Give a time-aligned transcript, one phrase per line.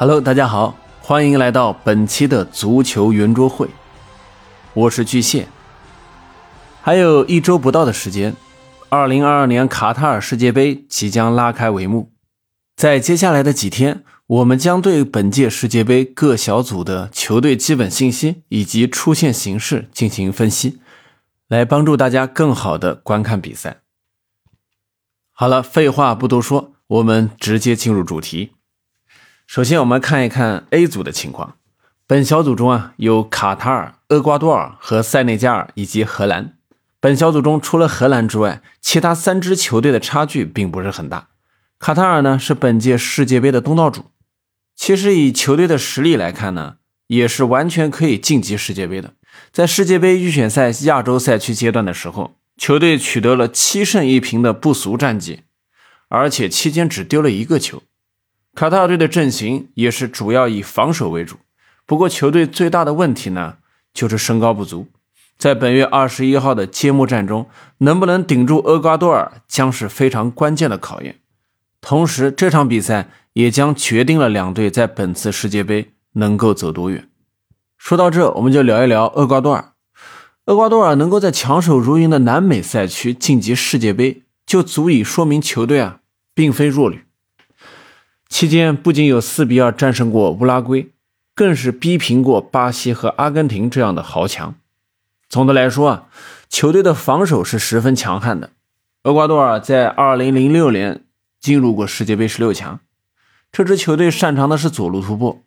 [0.00, 3.68] Hello，大家好，欢迎来到本期的足球圆桌会，
[4.72, 5.48] 我是巨蟹。
[6.80, 8.36] 还有一周不到的时间，
[8.90, 12.12] 二零二二年卡塔尔世界杯即将拉开帷幕。
[12.76, 20.78] 在接下来的几天，我们将对本届世界杯各小组的球队基本信息以及出线形势进行分析，
[21.48, 23.78] 来帮助大家更好的观看比赛。
[25.32, 28.52] 好了，废话不多说，我们直接进入主题。
[29.48, 31.56] 首先，我们看一看 A 组的情况。
[32.06, 36.58] 本小组中啊，有卡塔尔、厄瓜多尔和塞内加尔以及荷兰。
[37.00, 41.28] 本小组中除了荷兰之外，其他三支球队的差距并不是很大。
[41.78, 44.10] 卡塔尔呢是本届世界杯的东道主，
[44.76, 46.74] 其实以球队的实力来看呢，
[47.06, 49.14] 也是完全可以晋级世界杯的。
[49.50, 55.44] 在世界杯预选赛亚洲赛区阶段的时候，球队取得了七胜一平的不俗战绩，
[56.10, 57.82] 而且期间只丢了一个球。
[58.58, 61.36] 卡塔尔队的阵型也是主要以防守为主，
[61.86, 63.58] 不过球队最大的问题呢，
[63.94, 64.88] 就是身高不足。
[65.38, 71.20] 在本月二十一号的揭幕战中，能不能顶住厄瓜多尔，将是非常关键的考验。
[71.80, 77.08] 同时，这场比赛也将决定了两队在本次世界杯能够走多远。
[77.76, 79.74] 说到这，我们就聊一聊厄瓜多尔。
[80.46, 86.00] 厄瓜多尔能够在强手如云的南美赛区晋级世界杯，就足以说明球队啊，
[86.34, 87.04] 并非弱旅。
[88.28, 90.90] 期间不仅有四比二战胜过乌拉圭，
[91.34, 94.54] 更是逼平过巴西和阿根廷这样的豪强。
[95.28, 96.04] 总的来说啊，
[96.48, 98.50] 球队的防守是十分强悍的。
[99.04, 101.04] 厄瓜多尔在2006年
[101.40, 102.80] 进入过世界杯十六强，
[103.50, 105.42] 这支球队擅长的是左路突破，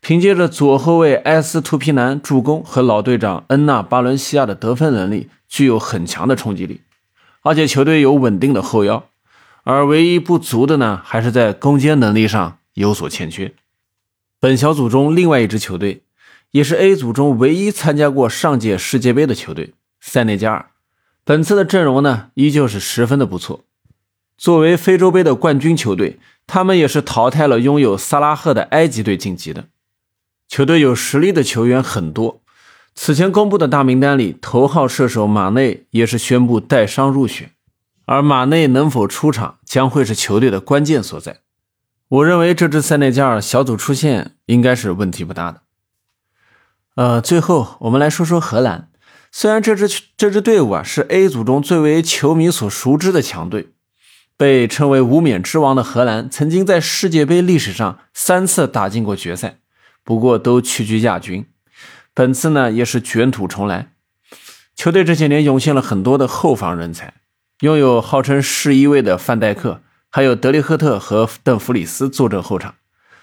[0.00, 6.80] 凭借着左后卫埃斯图皮南助攻和老队长恩纳巴伦西亚的得分能力，具有很强的冲击力，
[7.42, 9.04] 而且球队有稳定的后腰。
[9.68, 13.52] 而唯一不足的呢，还是在攻坚能力上有所欠缺。
[14.38, 16.04] 本小组中另外一支球队，
[16.52, 20.66] 也是 A 组中唯一参加过上届世界杯的球队——塞内加尔，
[21.24, 23.64] 本次的阵容呢依旧是十分的不错。
[24.38, 29.64] 作为非洲杯的冠军球队，他们也是淘汰了拥有萨拉赫的埃及队晋级的。
[30.46, 32.40] 球队有实力的球员很多，
[32.94, 37.50] 此前公布的大名单里，头号射手马内也是宣布带伤入选。
[38.06, 41.40] 而马内能否出场将会是球队的关键所在。
[42.08, 45.62] 我认为这支塞内加尔小组出线应该是问题不大的。
[46.94, 48.88] 呃，最后我们来说说荷兰。
[49.32, 53.70] 虽然这支这支队伍啊是 A 组中最为球迷所熟知的强队，
[54.36, 59.58] 被称为无冕之王的荷兰，曾经在世界杯历史上三次打进过决赛，
[60.04, 61.44] 不过都屈居亚军。
[62.14, 63.90] 本次呢也是卷土重来，
[64.74, 67.12] 球队这些年涌现了很多的后防人才。
[67.60, 69.80] 拥有号称世一位的范戴克，
[70.10, 72.74] 还有德里赫特和邓弗里斯坐镇后场。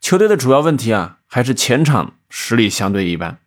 [0.00, 3.38] 球队的主要问题啊，还是前场实力相对一般。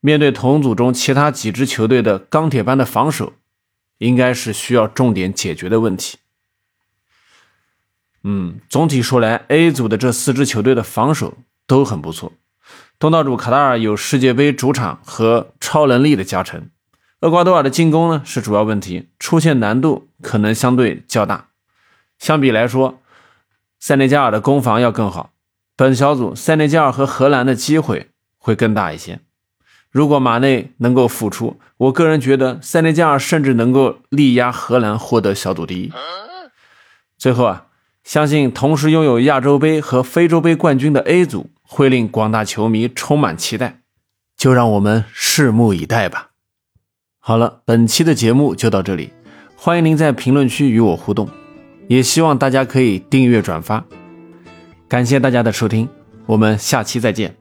[0.00, 3.32] 面对同组中其他几支球队的钢铁般的防守，
[3.96, 6.18] 应该是需要重点解决的问题。
[8.22, 12.34] 嗯，总体说来，A 组的这四支球队的防守都很不错。
[12.98, 16.68] 东道主卡塔尔有世界杯主场和超能力的加成。
[17.20, 21.48] 厄瓜多尔的进攻呢是主要问题，出现难度可能相对较大。
[22.18, 22.98] 相比来说，
[23.78, 25.30] 塞内加尔的攻防要更好。
[25.76, 28.08] 本小组塞内加尔和荷兰的机会
[28.38, 29.20] 会更大一些。
[29.90, 35.92] 如果马内能够复出，我个人觉得塞内加尔甚至能够力压荷兰获得小组第一。
[37.18, 37.66] 最后啊，
[38.02, 43.80] 相信同时拥有亚洲杯和非洲杯冠军的 A 组会令广大球迷充满期待，
[44.38, 46.29] 就让我们拭目以待吧。
[47.22, 49.12] 好了，本期的节目就到这里，
[49.54, 51.28] 欢迎您在评论区与我互动，
[51.86, 53.84] 也希望大家可以订阅转发，
[54.88, 55.86] 感谢大家的收听，
[56.24, 57.39] 我们下期再见。